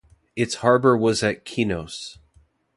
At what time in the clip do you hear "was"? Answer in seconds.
0.97-1.21